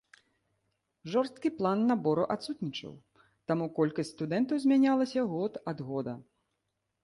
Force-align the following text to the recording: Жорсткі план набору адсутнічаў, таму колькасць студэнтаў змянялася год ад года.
Жорсткі 1.15 1.49
план 1.59 1.79
набору 1.91 2.23
адсутнічаў, 2.37 2.93
таму 3.53 3.65
колькасць 3.77 4.13
студэнтаў 4.17 4.57
змянялася 4.67 5.19
год 5.39 5.53
ад 5.75 5.89
года. 5.91 6.21